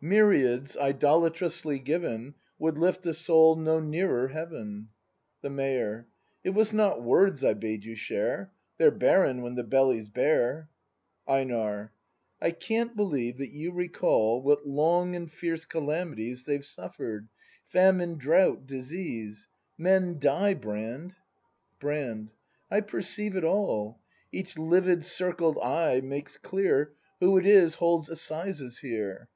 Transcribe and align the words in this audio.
Myriads, 0.00 0.76
idolatrously 0.76 1.78
given, 1.78 2.34
Would 2.58 2.76
lift 2.76 3.02
the 3.02 3.14
soul 3.14 3.54
no 3.54 3.78
nearer 3.78 4.26
heaven. 4.26 4.88
The 5.42 5.50
Mayor. 5.50 6.08
It 6.42 6.50
was 6.50 6.72
not 6.72 7.04
words 7.04 7.44
I 7.44 7.54
bade 7.54 7.84
you 7.84 7.94
share: 7.94 8.50
They're 8.78 8.90
barren 8.90 9.42
when 9.42 9.54
the 9.54 9.62
belly's 9.62 10.08
bare. 10.08 10.70
Einar. 11.28 11.92
I 12.42 12.50
can't 12.50 12.96
believe 12.96 13.38
that 13.38 13.52
you 13.52 13.70
recall 13.70 14.42
What 14.42 14.66
long 14.66 15.14
and 15.14 15.30
fierce 15.30 15.64
calamities 15.64 16.42
They've 16.42 16.66
suffered:— 16.66 17.28
famine, 17.68 18.16
drought, 18.18 18.66
disease. 18.66 19.46
Men 19.78 20.18
die. 20.18 20.54
Brand 20.54 21.12
ACT 21.12 21.18
II] 21.20 21.78
BRAND 21.78 21.78
59 21.78 21.78
Brand. 21.78 22.30
I 22.72 22.80
perceive 22.80 23.36
it 23.36 23.44
all. 23.44 24.00
Each 24.32 24.58
livid 24.58 25.04
circled 25.04 25.58
eye 25.62 26.00
makes 26.00 26.38
clear 26.38 26.92
Who 27.20 27.38
it 27.38 27.46
is 27.46 27.74
holds 27.76 28.08
assizes 28.08 28.78
here. 28.80 29.28